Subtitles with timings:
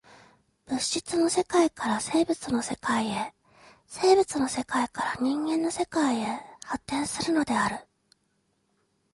[0.65, 3.35] 物質の世界から生物の世界へ、
[3.85, 7.75] 生物の世界から人間の世界へ発展するのである。